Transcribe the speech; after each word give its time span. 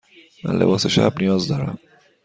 من 0.43 0.59
لباس 0.59 0.87
شب 0.87 1.13
نیاز 1.21 1.47
دارم. 1.47 1.77